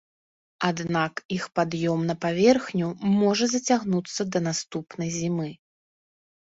Аднак 0.69 1.21
іх 1.37 1.43
пад'ём 1.59 1.99
на 2.09 2.15
паверхню 2.25 2.89
можа 3.21 3.45
зацягнуцца 3.55 4.21
да 4.33 4.39
наступнай 4.49 5.09
зімы. 5.21 5.49